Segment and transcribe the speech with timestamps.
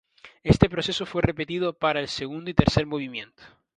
[0.41, 3.43] Este proceso fue repetido para el segundo y tercer movimiento.